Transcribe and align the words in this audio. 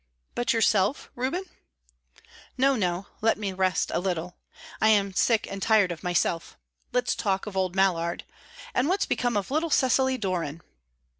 "But 0.33 0.51
yourself, 0.51 1.11
Reuben?" 1.13 1.43
"No, 2.57 2.75
no; 2.75 3.05
let 3.21 3.37
me 3.37 3.53
rest 3.53 3.91
a 3.93 3.99
little. 3.99 4.35
I'm 4.81 5.13
sick 5.13 5.45
and 5.47 5.61
tired 5.61 5.91
of 5.91 6.01
myself. 6.01 6.57
Let's 6.91 7.13
talk 7.13 7.45
of 7.45 7.55
old 7.55 7.75
Mallard. 7.75 8.23
And 8.73 8.89
what's 8.89 9.05
become 9.05 9.37
of 9.37 9.51
little 9.51 9.69
Cecily 9.69 10.17
Doran?" 10.17 10.63